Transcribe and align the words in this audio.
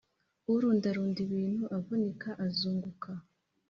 urundarunda 0.53 1.19
ibintu 1.27 1.63
avunika 1.77 2.29
azunguka 2.45 3.11